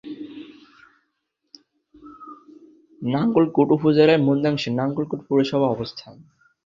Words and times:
নাঙ্গলকোট 3.01 3.67
উপজেলার 3.71 4.25
মধ্যাংশে 4.27 4.69
নাঙ্গলকোট 4.79 5.19
পৌরসভার 5.27 5.73
অবস্থান। 5.75 6.13